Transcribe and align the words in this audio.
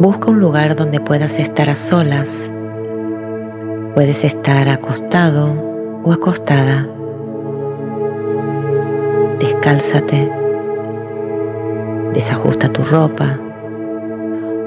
Busca 0.00 0.30
un 0.30 0.38
lugar 0.38 0.76
donde 0.76 1.00
puedas 1.00 1.40
estar 1.40 1.68
a 1.68 1.74
solas. 1.74 2.48
Puedes 3.96 4.22
estar 4.22 4.68
acostado 4.68 6.00
o 6.04 6.12
acostada. 6.12 6.86
Descálzate. 9.40 10.30
Desajusta 12.14 12.68
tu 12.68 12.84
ropa. 12.84 13.40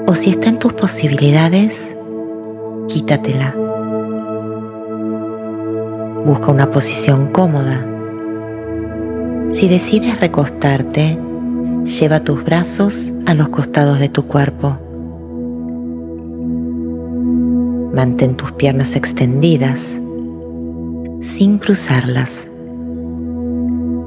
O 0.06 0.14
si 0.14 0.28
está 0.28 0.50
en 0.50 0.58
tus 0.58 0.74
posibilidades, 0.74 1.96
quítatela. 2.88 3.56
Busca 6.26 6.50
una 6.50 6.70
posición 6.70 7.28
cómoda. 7.28 7.86
Si 9.48 9.66
decides 9.66 10.20
recostarte, 10.20 11.18
lleva 11.84 12.20
tus 12.20 12.44
brazos 12.44 13.14
a 13.24 13.32
los 13.32 13.48
costados 13.48 13.98
de 13.98 14.10
tu 14.10 14.26
cuerpo. 14.26 14.76
Mantén 17.94 18.36
tus 18.36 18.52
piernas 18.52 18.96
extendidas 18.96 20.00
sin 21.20 21.58
cruzarlas. 21.58 22.48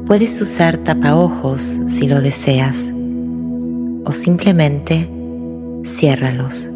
Puedes 0.08 0.42
usar 0.42 0.78
tapaojos 0.78 1.80
si 1.88 2.08
lo 2.08 2.20
deseas 2.20 2.92
o 4.06 4.12
simplemente 4.12 5.08
ciérralos. 5.84 6.72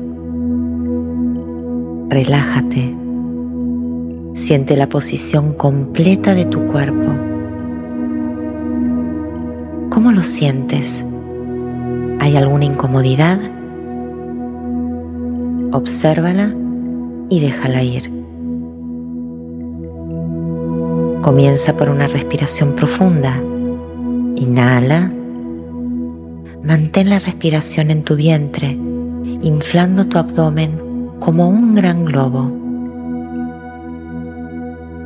Relájate. 2.09 2.95
Siente 4.35 4.77
la 4.77 4.87
posición 4.87 5.53
completa 5.53 6.35
de 6.35 6.45
tu 6.45 6.67
cuerpo. 6.67 7.11
¿Cómo 9.89 10.11
lo 10.11 10.21
sientes? 10.21 11.03
¿Hay 12.19 12.37
alguna 12.37 12.65
incomodidad? 12.65 13.39
Obsérvala 15.71 16.53
y 17.29 17.39
déjala 17.39 17.83
ir. 17.83 18.11
Comienza 21.21 21.77
por 21.77 21.89
una 21.89 22.07
respiración 22.07 22.75
profunda. 22.75 23.41
Inhala. 24.35 25.11
Mantén 26.63 27.09
la 27.09 27.19
respiración 27.19 27.91
en 27.91 28.03
tu 28.03 28.15
vientre, 28.15 28.77
inflando 29.41 30.07
tu 30.07 30.17
abdomen 30.17 30.79
como 31.19 31.47
un 31.47 31.75
gran 31.75 32.05
globo. 32.05 32.51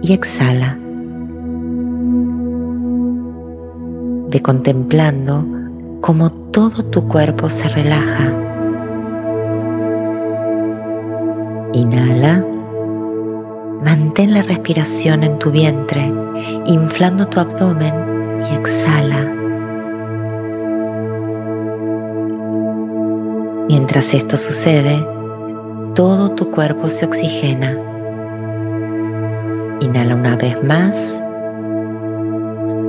Y 0.01 0.13
exhala. 0.13 0.77
Ve 4.29 4.41
contemplando 4.41 5.45
cómo 6.01 6.31
todo 6.31 6.85
tu 6.85 7.07
cuerpo 7.07 7.49
se 7.49 7.69
relaja 7.69 8.42
Inhala. 12.03 12.45
Mantén 13.81 14.33
la 14.33 14.41
respiración 14.41 15.23
en 15.23 15.39
tu 15.39 15.51
vientre, 15.51 16.11
inflando 16.65 17.27
tu 17.27 17.39
abdomen 17.39 17.93
y 18.51 18.55
exhala. 18.55 19.33
Mientras 23.69 24.13
esto 24.13 24.35
sucede, 24.35 25.05
todo 25.95 26.31
tu 26.31 26.51
cuerpo 26.51 26.89
se 26.89 27.05
oxigena. 27.05 27.77
Inhala 29.79 30.15
una 30.15 30.35
vez 30.35 30.61
más. 30.61 31.21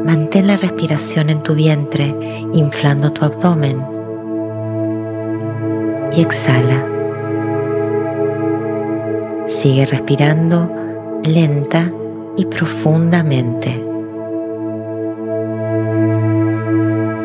Mantén 0.05 0.49
la 0.49 0.57
respiración 0.57 1.31
en 1.31 1.41
tu 1.41 1.55
vientre, 1.55 2.17
inflando 2.53 3.13
tu 3.13 3.25
abdomen. 3.25 3.81
Y 6.17 6.21
exhala. 6.21 6.94
Sigue 9.47 9.85
respirando 9.85 10.71
lenta 11.23 11.91
y 12.37 12.47
profundamente. 12.47 13.83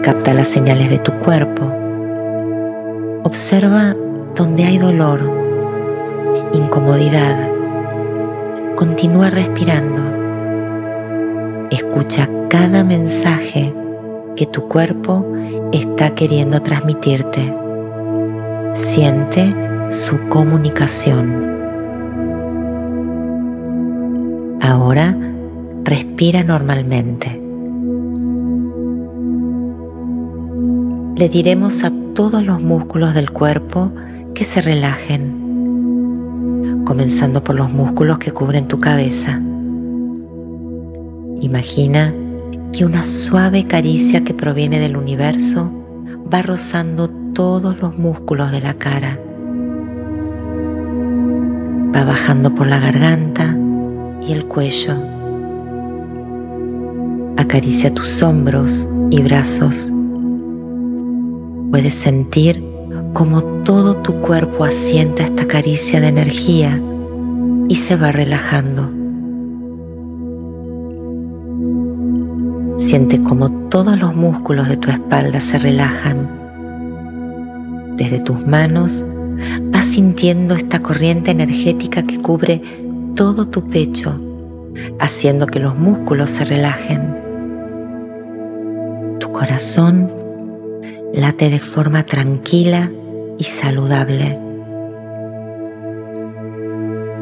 Capta 0.04 0.34
las 0.34 0.50
señales 0.50 0.90
de 0.90 1.00
tu 1.00 1.14
cuerpo. 1.14 1.72
Observa 3.24 3.96
donde 4.36 4.66
hay 4.66 4.78
dolor, 4.78 5.22
incomodidad. 6.52 7.48
Continúa 8.76 9.30
respirando. 9.30 10.02
Escucha 11.72 12.28
cada 12.50 12.84
mensaje 12.84 13.74
que 14.36 14.46
tu 14.46 14.68
cuerpo 14.68 15.26
está 15.72 16.16
queriendo 16.16 16.62
transmitirte. 16.62 17.54
Siente 18.74 19.54
su 19.90 20.28
comunicación. 20.30 21.59
Ahora 24.70 25.18
respira 25.84 26.44
normalmente. 26.44 27.42
Le 31.16 31.28
diremos 31.28 31.84
a 31.84 31.92
todos 32.14 32.46
los 32.46 32.62
músculos 32.62 33.16
del 33.16 33.32
cuerpo 33.32 33.92
que 34.36 34.44
se 34.44 34.62
relajen, 34.62 36.84
comenzando 36.86 37.44
por 37.44 37.56
los 37.56 37.74
músculos 37.74 38.20
que 38.20 38.32
cubren 38.32 38.68
tu 38.68 38.80
cabeza. 38.80 39.42
Imagina 41.42 42.14
que 42.72 42.86
una 42.86 43.02
suave 43.02 43.66
caricia 43.66 44.24
que 44.24 44.36
proviene 44.36 44.80
del 44.80 44.98
universo 44.98 45.72
va 46.32 46.44
rozando 46.44 47.10
todos 47.34 47.82
los 47.82 47.98
músculos 47.98 48.52
de 48.52 48.62
la 48.62 48.76
cara. 48.76 49.18
Va 51.96 52.04
bajando 52.04 52.54
por 52.54 52.68
la 52.68 52.80
garganta, 52.80 53.56
y 54.28 54.32
el 54.34 54.46
cuello. 54.46 54.94
Acaricia 57.38 57.94
tus 57.94 58.22
hombros 58.22 58.88
y 59.10 59.22
brazos. 59.22 59.92
Puedes 61.72 61.96
sentir 61.96 62.64
como 63.14 63.44
todo 63.64 63.98
tu 63.98 64.22
cuerpo 64.22 64.64
asienta 64.66 65.24
esta 65.24 65.48
caricia 65.48 66.00
de 66.02 66.08
energía 66.08 66.82
y 67.68 67.76
se 67.76 67.96
va 67.96 68.12
relajando. 68.12 68.90
Siente 72.78 73.22
como 73.22 73.52
todos 73.70 74.00
los 74.00 74.16
músculos 74.16 74.68
de 74.68 74.78
tu 74.78 74.90
espalda 74.90 75.40
se 75.40 75.60
relajan. 75.60 76.28
Desde 77.98 78.20
tus 78.20 78.48
manos 78.48 79.06
vas 79.72 79.86
sintiendo 79.86 80.56
esta 80.56 80.82
corriente 80.82 81.32
energética 81.32 82.04
que 82.04 82.22
cubre 82.22 82.62
todo 83.16 83.48
tu 83.48 83.70
pecho, 83.70 84.20
haciendo 85.00 85.48
que 85.48 85.60
los 85.60 85.78
músculos 85.78 86.30
se 86.32 86.46
relajen. 86.46 87.16
Tu 89.20 89.32
corazón 89.32 90.12
late 91.14 91.50
de 91.50 91.60
forma 91.60 92.04
tranquila 92.04 92.92
y 93.38 93.44
saludable. 93.44 94.40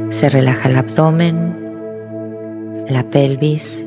Se 0.10 0.30
relaja 0.30 0.70
el 0.70 0.78
abdomen, 0.78 1.58
la 2.90 3.04
pelvis, 3.10 3.86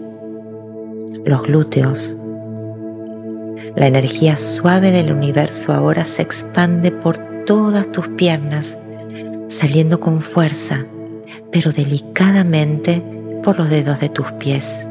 los 1.24 1.42
glúteos. 1.42 2.16
La 3.76 3.86
energía 3.86 4.36
suave 4.36 4.90
del 4.90 5.12
universo 5.12 5.72
ahora 5.72 6.04
se 6.04 6.22
expande 6.22 6.90
por 6.90 7.18
todas 7.46 7.90
tus 7.92 8.08
piernas, 8.08 8.76
saliendo 9.48 10.00
con 10.00 10.20
fuerza 10.20 10.84
pero 11.52 11.72
delicadamente 11.72 13.02
por 13.42 13.58
los 13.58 13.70
dedos 13.70 14.00
de 14.00 14.08
tus 14.08 14.30
pies, 14.32 14.86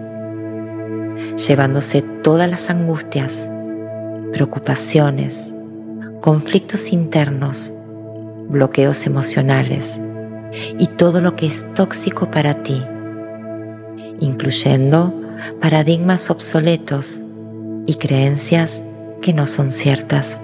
llevándose 1.48 2.02
todas 2.24 2.50
las 2.50 2.70
angustias, 2.70 3.46
preocupaciones, 4.34 5.54
conflictos 6.22 6.92
internos, 6.92 7.74
bloqueos 8.50 9.06
emocionales 9.06 10.00
y 10.78 10.88
todo 10.88 11.22
lo 11.22 11.36
que 11.36 11.46
es 11.46 11.66
tóxico 11.76 12.30
para 12.32 12.64
ti, 12.64 12.82
incluyendo 14.20 15.14
paradigmas 15.62 16.30
obsoletos 16.30 17.22
y 17.86 17.96
creencias 17.96 18.84
que 19.22 19.34
no 19.34 19.48
son 19.48 19.72
ciertas. 19.72 20.40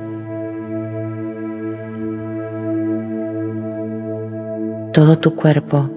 Todo 4.94 5.18
tu 5.19 5.35
cuerpo 5.35 5.89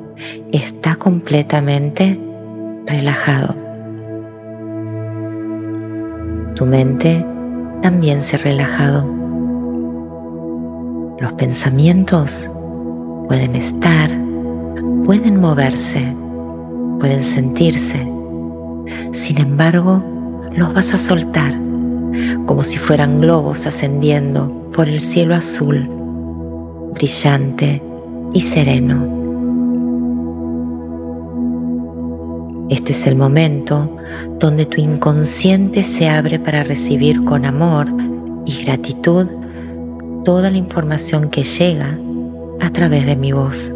está 0.53 0.97
completamente 0.97 2.19
relajado. 2.87 3.55
Tu 6.55 6.67
mente 6.67 7.25
también 7.83 8.21
se 8.21 8.37
ha 8.37 8.39
relajado. 8.41 9.05
Los 11.21 11.33
pensamientos 11.35 12.51
pueden 13.29 13.57
estar, 13.57 14.11
pueden 15.05 15.41
moverse, 15.41 16.03
pueden 16.99 17.23
sentirse. 17.23 18.07
Sin 19.13 19.39
embargo, 19.39 20.03
los 20.57 20.75
vas 20.75 20.95
a 20.95 20.99
soltar 20.99 21.55
como 22.47 22.65
si 22.65 22.79
fueran 22.79 23.21
globos 23.21 23.67
ascendiendo 23.67 24.71
por 24.73 24.89
el 24.89 25.01
cielo 25.01 25.35
azul, 25.35 25.87
brillante 26.95 27.83
y 28.33 28.41
sereno. 28.41 29.18
Este 32.71 32.93
es 32.93 33.07
el 33.07 33.15
momento 33.15 33.97
donde 34.39 34.67
tu 34.67 34.81
inconsciente 34.81 35.85
se 35.85 36.09
abre 36.09 36.39
para 36.39 36.65
recibir 36.65 37.25
con 37.25 37.47
amor 37.47 37.89
y 38.45 38.63
gratitud 38.63 39.31
toda 40.23 40.51
la 40.51 40.59
información 40.59 41.31
que 41.31 41.45
llega 41.45 41.99
a 42.61 42.71
través 42.71 43.07
de 43.07 43.17
mi 43.17 43.33
voz. 43.33 43.73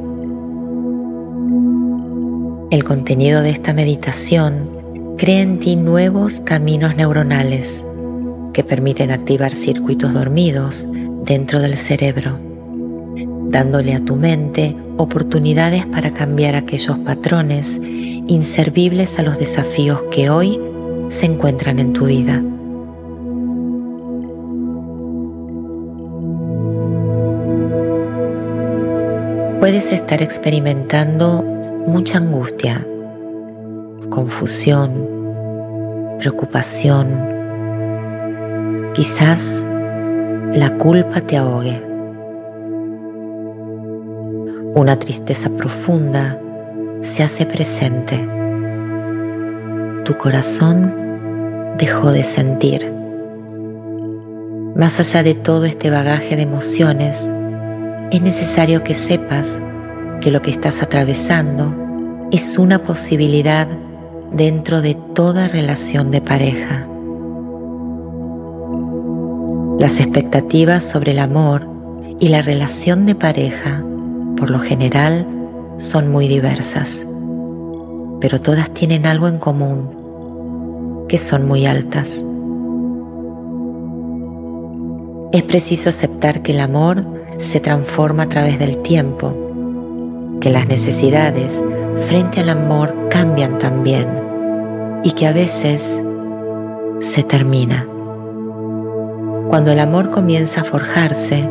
El 2.71 2.85
contenido 2.85 3.41
de 3.41 3.51
esta 3.51 3.73
meditación 3.73 4.69
crea 5.17 5.41
en 5.41 5.59
ti 5.59 5.77
nuevos 5.77 6.41
caminos 6.41 6.95
neuronales 6.95 7.83
que 8.53 8.63
permiten 8.63 9.11
activar 9.11 9.55
circuitos 9.55 10.13
dormidos 10.13 10.87
dentro 11.25 11.61
del 11.61 11.77
cerebro, 11.77 12.39
dándole 13.53 13.95
a 13.95 14.01
tu 14.01 14.17
mente 14.17 14.75
oportunidades 14.97 15.85
para 15.87 16.13
cambiar 16.13 16.57
aquellos 16.57 16.99
patrones 16.99 17.79
inservibles 17.83 19.19
a 19.19 19.23
los 19.23 19.39
desafíos 19.39 20.03
que 20.11 20.31
hoy 20.31 20.59
se 21.11 21.27
encuentran 21.27 21.79
en 21.79 21.93
tu 21.93 22.07
vida. 22.07 22.43
Puedes 29.61 29.93
estar 29.93 30.23
experimentando 30.23 31.43
mucha 31.87 32.19
angustia, 32.19 32.87
confusión, 34.09 34.93
preocupación. 36.19 37.07
Quizás 38.95 39.63
la 40.55 40.77
culpa 40.79 41.21
te 41.21 41.37
ahogue. 41.37 41.92
Una 44.75 44.99
tristeza 44.99 45.51
profunda 45.51 46.41
se 47.03 47.23
hace 47.23 47.45
presente. 47.45 48.17
Tu 50.07 50.17
corazón 50.17 51.77
dejó 51.77 52.11
de 52.11 52.25
sentir. 52.25 52.91
Más 54.75 54.99
allá 54.99 55.23
de 55.23 55.35
todo 55.35 55.67
este 55.67 55.91
bagaje 55.91 56.37
de 56.37 56.43
emociones, 56.43 57.29
es 58.11 58.23
necesario 58.23 58.83
que 58.83 58.95
sepas 58.95 59.61
que 60.23 60.31
lo 60.31 60.41
que 60.41 60.51
estás 60.51 60.83
atravesando 60.83 61.75
es 62.31 62.57
una 62.57 62.79
posibilidad 62.79 63.69
dentro 64.33 64.81
de 64.81 64.95
toda 64.95 65.49
relación 65.49 66.11
de 66.11 66.23
pareja. 66.23 66.87
Las 69.79 70.01
expectativas 70.01 70.83
sobre 70.83 71.11
el 71.11 71.19
amor 71.19 71.67
y 72.21 72.29
la 72.29 72.41
relación 72.41 73.05
de 73.05 73.15
pareja, 73.15 73.85
por 74.43 74.51
lo 74.51 74.59
general, 74.59 75.25
son 75.77 76.11
muy 76.11 76.27
diversas, 76.27 77.07
pero 78.21 78.41
todas 78.41 78.71
tienen 78.71 79.07
algo 79.07 79.29
en 79.29 79.39
común, 79.39 81.07
que 81.09 81.17
son 81.17 81.47
muy 81.47 81.65
altas. 81.65 82.25
Es 85.33 85.45
preciso 85.45 85.91
aceptar 85.91 86.43
que 86.43 86.51
el 86.51 86.59
amor 86.59 87.05
se 87.39 87.61
transforma 87.61 88.25
a 88.25 88.29
través 88.29 88.59
del 88.59 88.79
tiempo, 88.79 89.33
que 90.41 90.51
las 90.51 90.67
necesidades 90.67 91.63
frente 92.09 92.41
al 92.41 92.49
amor 92.49 92.97
cambian 93.11 93.59
también 93.59 94.09
y 95.05 95.13
que 95.13 95.29
a 95.29 95.33
veces 95.33 96.03
se 96.99 97.23
termina. 97.23 97.87
Cuando 99.49 99.71
el 99.71 99.79
amor 99.79 100.11
comienza 100.11 100.63
a 100.63 100.65
forjarse, 100.65 101.49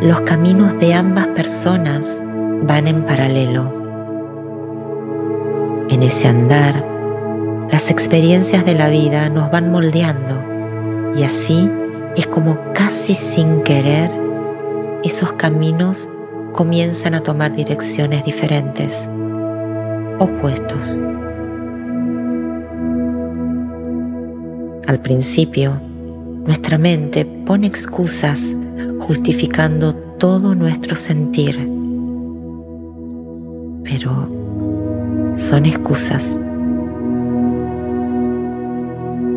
los 0.00 0.20
caminos 0.20 0.78
de 0.78 0.94
ambas 0.94 1.26
personas 1.28 2.20
van 2.62 2.86
en 2.86 3.04
paralelo. 3.04 3.72
En 5.90 6.04
ese 6.04 6.28
andar, 6.28 6.84
las 7.72 7.90
experiencias 7.90 8.64
de 8.64 8.74
la 8.74 8.88
vida 8.90 9.28
nos 9.28 9.50
van 9.50 9.72
moldeando 9.72 11.14
y 11.16 11.24
así 11.24 11.68
es 12.14 12.28
como 12.28 12.58
casi 12.74 13.14
sin 13.14 13.62
querer 13.62 14.12
esos 15.02 15.32
caminos 15.32 16.08
comienzan 16.52 17.14
a 17.14 17.22
tomar 17.22 17.54
direcciones 17.56 18.24
diferentes, 18.24 19.04
opuestos. 20.20 20.96
Al 24.86 25.00
principio, 25.00 25.80
nuestra 26.46 26.78
mente 26.78 27.24
pone 27.24 27.66
excusas 27.66 28.40
justificando 29.08 29.94
todo 29.94 30.54
nuestro 30.54 30.94
sentir 30.94 31.78
pero 33.88 34.28
son 35.36 35.64
excusas. 35.64 36.36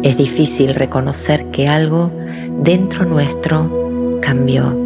Es 0.04 0.18
difícil 0.18 0.76
reconocer 0.76 1.46
que 1.52 1.68
algo 1.68 2.12
dentro 2.62 3.06
nuestro 3.06 4.20
cambió. 4.22 4.78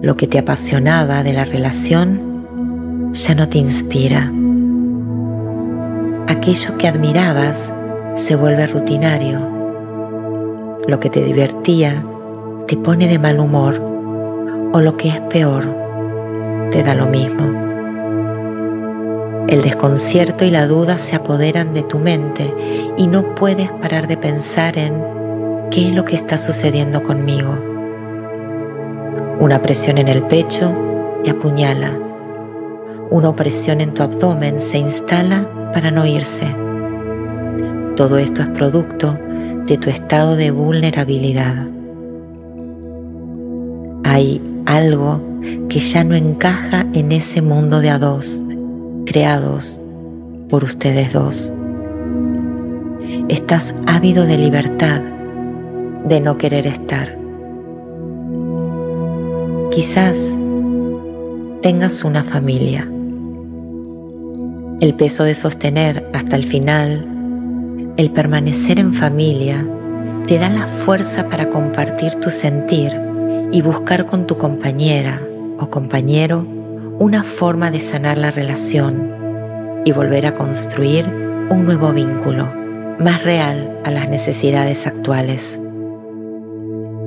Lo 0.00 0.16
que 0.16 0.26
te 0.26 0.38
apasionaba 0.38 1.22
de 1.22 1.32
la 1.32 1.44
relación 1.44 3.12
ya 3.12 3.34
no 3.34 3.48
te 3.48 3.58
inspira. 3.58 4.30
Aquello 6.28 6.78
que 6.78 6.88
admirabas 6.88 7.72
se 8.14 8.36
vuelve 8.36 8.66
rutinario. 8.66 9.57
Lo 10.88 10.98
que 11.00 11.10
te 11.10 11.22
divertía 11.22 12.02
te 12.66 12.78
pone 12.78 13.08
de 13.08 13.18
mal 13.18 13.38
humor 13.40 13.78
o 14.72 14.80
lo 14.80 14.96
que 14.96 15.08
es 15.08 15.20
peor, 15.20 15.68
te 16.70 16.82
da 16.82 16.94
lo 16.94 17.04
mismo. 17.04 17.44
El 19.48 19.60
desconcierto 19.60 20.46
y 20.46 20.50
la 20.50 20.66
duda 20.66 20.96
se 20.96 21.14
apoderan 21.14 21.74
de 21.74 21.82
tu 21.82 21.98
mente 21.98 22.54
y 22.96 23.06
no 23.06 23.34
puedes 23.34 23.70
parar 23.70 24.06
de 24.06 24.16
pensar 24.16 24.78
en 24.78 25.02
qué 25.70 25.88
es 25.88 25.94
lo 25.94 26.06
que 26.06 26.16
está 26.16 26.38
sucediendo 26.38 27.02
conmigo. 27.02 27.54
Una 29.40 29.60
presión 29.60 29.98
en 29.98 30.08
el 30.08 30.22
pecho 30.22 30.74
te 31.22 31.28
apuñala. 31.32 31.98
Una 33.10 33.28
opresión 33.28 33.82
en 33.82 33.92
tu 33.92 34.02
abdomen 34.02 34.58
se 34.58 34.78
instala 34.78 35.70
para 35.74 35.90
no 35.90 36.06
irse. 36.06 36.46
Todo 37.94 38.16
esto 38.16 38.40
es 38.40 38.48
producto 38.48 39.18
de 39.68 39.76
tu 39.76 39.90
estado 39.90 40.34
de 40.34 40.50
vulnerabilidad. 40.50 41.66
Hay 44.02 44.40
algo 44.64 45.20
que 45.68 45.80
ya 45.80 46.04
no 46.04 46.14
encaja 46.14 46.86
en 46.94 47.12
ese 47.12 47.42
mundo 47.42 47.80
de 47.80 47.90
a 47.90 47.98
dos, 47.98 48.40
creados 49.04 49.78
por 50.48 50.64
ustedes 50.64 51.12
dos. 51.12 51.52
Estás 53.28 53.74
ávido 53.86 54.24
de 54.24 54.38
libertad, 54.38 55.02
de 56.06 56.20
no 56.22 56.38
querer 56.38 56.66
estar. 56.66 57.18
Quizás 59.70 60.34
tengas 61.60 62.04
una 62.04 62.24
familia. 62.24 62.90
El 64.80 64.94
peso 64.94 65.24
de 65.24 65.34
sostener 65.34 66.08
hasta 66.14 66.36
el 66.36 66.44
final, 66.44 67.17
el 67.98 68.12
permanecer 68.12 68.78
en 68.78 68.94
familia, 68.94 69.66
te 70.28 70.38
da 70.38 70.48
la 70.48 70.68
fuerza 70.68 71.28
para 71.28 71.50
compartir 71.50 72.14
tu 72.14 72.30
sentir 72.30 72.96
y 73.50 73.60
buscar 73.60 74.06
con 74.06 74.24
tu 74.24 74.38
compañera 74.38 75.20
o 75.58 75.68
compañero 75.68 76.46
una 77.00 77.24
forma 77.24 77.72
de 77.72 77.80
sanar 77.80 78.16
la 78.16 78.30
relación 78.30 79.82
y 79.84 79.90
volver 79.90 80.26
a 80.26 80.36
construir 80.36 81.06
un 81.50 81.66
nuevo 81.66 81.92
vínculo 81.92 82.48
más 83.00 83.24
real 83.24 83.76
a 83.84 83.90
las 83.90 84.08
necesidades 84.08 84.86
actuales. 84.86 85.58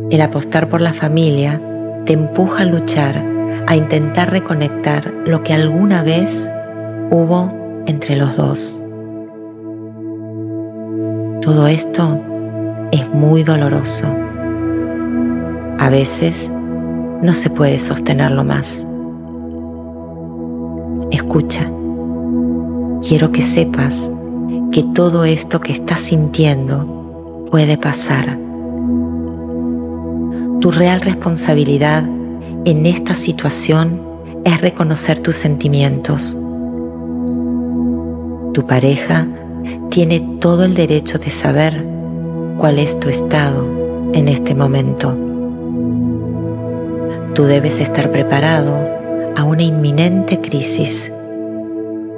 El 0.10 0.22
apostar 0.22 0.68
por 0.68 0.82
la 0.82 0.94
familia 0.94 1.62
te 2.06 2.12
empuja 2.12 2.64
a 2.64 2.66
luchar, 2.66 3.24
a 3.66 3.78
intentar 3.78 4.30
reconectar 4.30 5.10
lo 5.26 5.42
que 5.42 5.54
alguna 5.54 6.04
vez 6.04 6.50
hubo 7.12 7.84
entre 7.88 8.18
los 8.18 8.36
dos. 8.36 8.81
Todo 11.42 11.66
esto 11.66 12.22
es 12.92 13.10
muy 13.16 13.42
doloroso. 13.42 14.06
A 15.80 15.90
veces 15.90 16.52
no 16.52 17.34
se 17.34 17.50
puede 17.50 17.80
sostenerlo 17.80 18.44
más. 18.44 18.86
Escucha, 21.10 21.68
quiero 23.02 23.32
que 23.32 23.42
sepas 23.42 24.08
que 24.72 24.84
todo 24.94 25.26
esto 25.26 25.60
que 25.62 25.72
estás 25.72 26.02
sintiendo 26.02 27.48
puede 27.50 27.76
pasar. 27.76 28.38
Tu 30.60 30.70
real 30.70 31.02
responsabilidad 31.02 32.04
en 32.66 32.86
esta 32.86 33.16
situación 33.16 34.00
es 34.46 34.62
reconocer 34.62 35.20
tus 35.20 35.38
sentimientos. 35.38 36.38
Tu 38.54 38.68
pareja 38.68 39.28
tiene 39.90 40.20
todo 40.40 40.64
el 40.64 40.74
derecho 40.74 41.18
de 41.18 41.30
saber 41.30 41.86
cuál 42.58 42.80
es 42.80 43.00
tu 43.00 43.10
estado 43.10 43.66
en 44.14 44.28
este 44.28 44.56
momento. 44.56 45.16
Tú 47.34 47.44
debes 47.44 47.80
estar 47.80 48.12
preparado 48.12 48.76
a 49.36 49.44
una 49.44 49.64
inminente 49.64 50.40
crisis. 50.40 51.12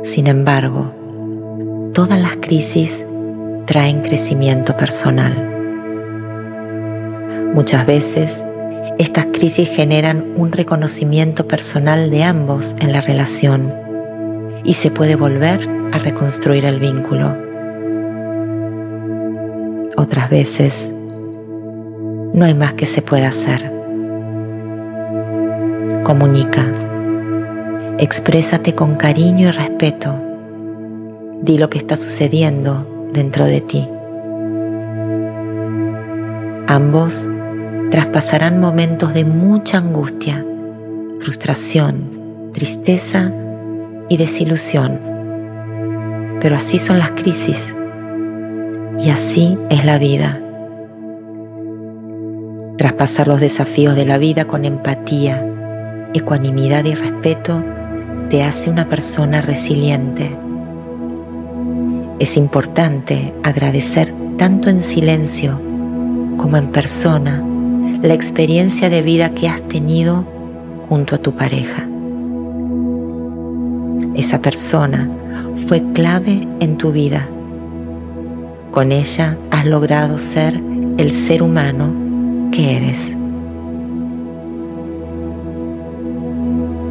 Sin 0.03 0.27
embargo, 0.27 0.91
todas 1.93 2.19
las 2.19 2.35
crisis 2.37 3.05
traen 3.65 4.01
crecimiento 4.01 4.75
personal. 4.75 5.51
Muchas 7.53 7.85
veces, 7.85 8.45
estas 8.99 9.27
crisis 9.27 9.69
generan 9.69 10.33
un 10.35 10.51
reconocimiento 10.51 11.47
personal 11.47 12.09
de 12.09 12.23
ambos 12.23 12.75
en 12.79 12.91
la 12.91 13.01
relación 13.01 13.82
y 14.63 14.73
se 14.73 14.91
puede 14.91 15.15
volver 15.15 15.67
a 15.91 15.97
reconstruir 15.97 16.65
el 16.65 16.79
vínculo. 16.79 17.35
Otras 19.97 20.29
veces, 20.29 20.91
no 22.33 22.45
hay 22.45 22.53
más 22.55 22.73
que 22.73 22.85
se 22.85 23.01
pueda 23.01 23.27
hacer. 23.27 23.71
Comunica. 26.03 26.65
Exprésate 27.99 28.73
con 28.73 28.95
cariño 28.95 29.49
y 29.49 29.51
respeto. 29.51 30.15
Di 31.41 31.57
lo 31.57 31.69
que 31.69 31.77
está 31.77 31.95
sucediendo 31.95 33.09
dentro 33.13 33.45
de 33.45 33.61
ti. 33.61 33.87
Ambos 36.67 37.27
traspasarán 37.91 38.59
momentos 38.59 39.13
de 39.13 39.25
mucha 39.25 39.77
angustia, 39.77 40.43
frustración, 41.19 42.51
tristeza 42.53 43.31
y 44.09 44.17
desilusión. 44.17 44.99
Pero 46.41 46.55
así 46.55 46.77
son 46.77 46.99
las 46.99 47.11
crisis 47.11 47.75
y 48.99 49.09
así 49.09 49.57
es 49.69 49.85
la 49.85 49.97
vida. 49.97 50.39
Traspasar 52.77 53.27
los 53.27 53.39
desafíos 53.39 53.95
de 53.95 54.05
la 54.05 54.17
vida 54.17 54.45
con 54.45 54.65
empatía, 54.65 55.45
ecuanimidad 56.13 56.85
y 56.85 56.95
respeto 56.95 57.63
te 58.29 58.43
hace 58.43 58.69
una 58.69 58.89
persona 58.89 59.41
resiliente. 59.41 60.35
Es 62.19 62.37
importante 62.37 63.33
agradecer 63.43 64.13
tanto 64.37 64.69
en 64.69 64.81
silencio 64.81 65.59
como 66.37 66.57
en 66.57 66.67
persona 66.67 67.43
la 68.01 68.13
experiencia 68.13 68.89
de 68.89 69.01
vida 69.01 69.33
que 69.33 69.47
has 69.47 69.61
tenido 69.63 70.25
junto 70.89 71.15
a 71.15 71.19
tu 71.19 71.35
pareja. 71.35 71.87
Esa 74.15 74.41
persona 74.41 75.09
fue 75.67 75.81
clave 75.93 76.47
en 76.59 76.77
tu 76.77 76.91
vida. 76.91 77.27
Con 78.71 78.91
ella 78.91 79.37
has 79.51 79.65
logrado 79.65 80.17
ser 80.17 80.59
el 80.97 81.11
ser 81.11 81.41
humano 81.41 82.49
que 82.51 82.77
eres. 82.77 83.13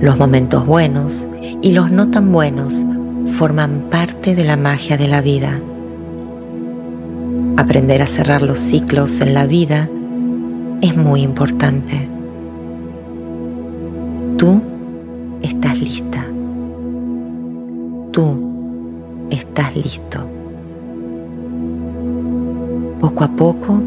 Los 0.01 0.19
momentos 0.19 0.67
buenos 0.67 1.29
y 1.61 1.73
los 1.73 1.93
no 1.93 2.11
tan 2.11 2.33
buenos 2.33 2.85
forman 3.29 3.85
parte 3.89 4.35
de 4.35 4.45
la 4.45 4.57
magia 4.57 4.97
de 4.97 5.07
la 5.07 5.21
vida. 5.21 5.61
Aprender 7.57 8.03
a 8.03 8.09
cerrar 8.09 8.43
los 8.43 8.59
ciclos 8.59 9.21
en 9.21 9.35
la 9.35 9.47
vida 9.47 9.89
es 10.81 10.97
muy 10.97 11.23
importante. 11.23 12.09
Tú 14.37 14.61
estás 15.43 15.79
lista. 15.79 16.27
Tú 18.13 19.27
estás 19.31 19.75
listo. 19.77 20.25
Poco 23.01 23.25
a 23.25 23.29
poco 23.35 23.83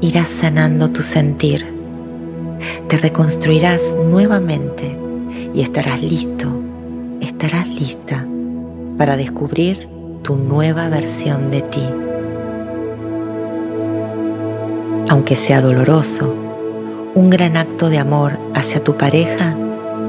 irás 0.00 0.28
sanando 0.28 0.90
tu 0.90 1.02
sentir. 1.02 1.66
Te 2.88 2.98
reconstruirás 2.98 3.96
nuevamente 4.08 4.96
y 5.52 5.62
estarás 5.62 6.00
listo, 6.00 6.48
estarás 7.20 7.66
lista 7.66 8.24
para 8.96 9.16
descubrir 9.16 9.88
tu 10.22 10.36
nueva 10.36 10.88
versión 10.88 11.50
de 11.50 11.62
ti 11.62 11.84
aunque 15.12 15.36
sea 15.36 15.60
doloroso, 15.60 16.34
un 17.14 17.28
gran 17.28 17.58
acto 17.58 17.90
de 17.90 17.98
amor 17.98 18.38
hacia 18.54 18.82
tu 18.82 18.96
pareja 18.96 19.54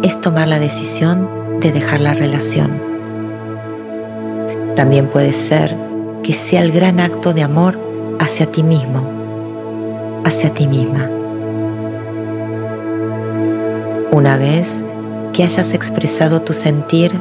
es 0.01 0.21
tomar 0.21 0.47
la 0.47 0.59
decisión 0.59 1.59
de 1.59 1.73
dejar 1.73 1.99
la 1.99 2.13
relación. 2.13 2.92
También 4.75 5.07
puede 5.07 5.33
ser 5.33 5.75
que 6.23 6.33
sea 6.33 6.61
el 6.61 6.71
gran 6.71 6.99
acto 6.99 7.33
de 7.33 7.43
amor 7.43 7.77
hacia 8.19 8.45
ti 8.47 8.63
mismo, 8.63 9.01
hacia 10.23 10.53
ti 10.53 10.67
misma. 10.67 11.09
Una 14.11 14.37
vez 14.37 14.83
que 15.33 15.43
hayas 15.43 15.73
expresado 15.73 16.41
tu 16.41 16.53
sentir, 16.53 17.11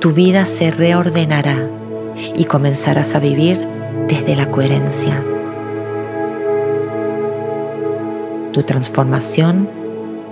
tu 0.00 0.12
vida 0.12 0.44
se 0.44 0.70
reordenará 0.70 1.68
y 2.36 2.44
comenzarás 2.44 3.14
a 3.14 3.20
vivir 3.20 3.60
desde 4.08 4.36
la 4.36 4.50
coherencia. 4.50 5.22
Tu 8.52 8.62
transformación 8.62 9.68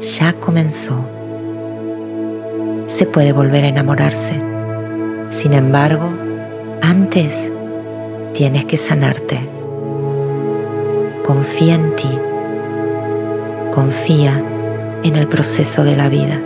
ya 0.00 0.32
comenzó. 0.32 1.04
Se 2.86 3.06
puede 3.06 3.32
volver 3.32 3.64
a 3.64 3.68
enamorarse. 3.68 4.40
Sin 5.30 5.52
embargo, 5.52 6.12
antes 6.82 7.52
tienes 8.32 8.64
que 8.64 8.76
sanarte. 8.76 9.38
Confía 11.24 11.74
en 11.74 11.96
ti. 11.96 12.08
Confía 13.72 14.42
en 15.02 15.16
el 15.16 15.26
proceso 15.26 15.84
de 15.84 15.96
la 15.96 16.08
vida. 16.08 16.40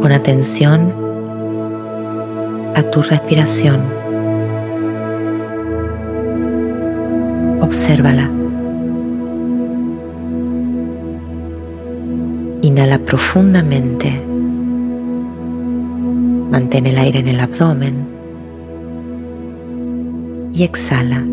Pon 0.00 0.12
atención 0.12 0.94
a 2.74 2.82
tu 2.82 3.02
respiración. 3.02 3.80
Obsérvala. 7.60 8.30
Inhala 12.62 12.98
profundamente. 12.98 14.29
Mantén 16.50 16.86
el 16.86 16.98
aire 16.98 17.20
en 17.20 17.28
el 17.28 17.38
abdomen 17.38 18.06
y 20.52 20.64
exhala. 20.64 21.24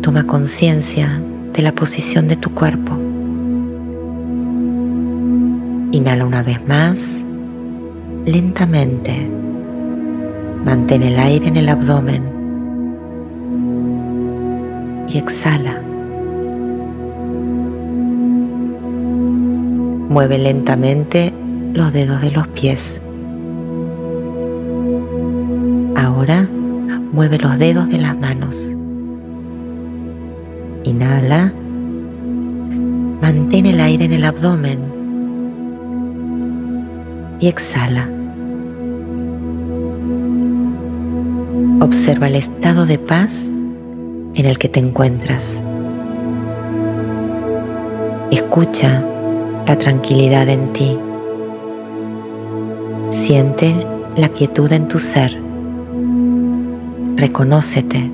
Toma 0.00 0.24
conciencia 0.28 1.20
de 1.52 1.62
la 1.62 1.72
posición 1.72 2.28
de 2.28 2.36
tu 2.36 2.50
cuerpo. 2.54 2.92
Inhala 5.90 6.24
una 6.24 6.44
vez 6.44 6.64
más, 6.68 7.20
lentamente. 8.24 9.28
Mantén 10.64 11.02
el 11.02 11.18
aire 11.18 11.48
en 11.48 11.56
el 11.56 11.68
abdomen 11.68 12.22
y 15.08 15.18
exhala. 15.18 15.82
Mueve 20.08 20.38
lentamente 20.38 21.32
los 21.76 21.92
dedos 21.92 22.22
de 22.22 22.30
los 22.30 22.48
pies. 22.48 23.00
Ahora 25.94 26.48
mueve 27.12 27.38
los 27.38 27.58
dedos 27.58 27.88
de 27.88 27.98
las 27.98 28.18
manos. 28.18 28.74
Inhala. 30.84 31.52
Mantén 33.20 33.66
el 33.66 33.80
aire 33.80 34.06
en 34.06 34.12
el 34.12 34.24
abdomen. 34.24 34.78
Y 37.40 37.48
exhala. 37.48 38.08
Observa 41.80 42.28
el 42.28 42.36
estado 42.36 42.86
de 42.86 42.98
paz 42.98 43.46
en 44.34 44.46
el 44.46 44.58
que 44.58 44.68
te 44.68 44.80
encuentras. 44.80 45.60
Escucha 48.30 49.02
la 49.66 49.78
tranquilidad 49.78 50.48
en 50.48 50.72
ti. 50.72 50.96
Siente 53.26 53.74
la 54.14 54.28
quietud 54.28 54.70
en 54.70 54.86
tu 54.86 55.00
ser. 55.00 55.36
Reconócete. 57.16 58.08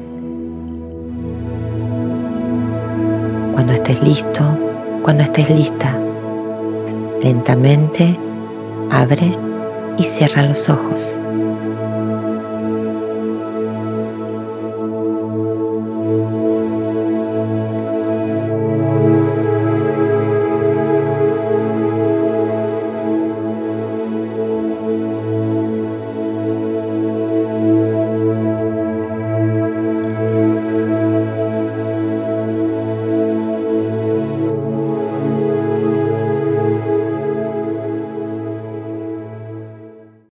Cuando 3.52 3.75
estés 3.75 4.02
listo, 4.02 4.42
cuando 5.02 5.25
estés 5.25 5.50
lista, 5.50 5.95
lentamente 7.23 8.19
abre 8.90 9.37
y 9.99 10.02
cierra 10.02 10.45
los 10.45 10.71
ojos. 10.71 11.21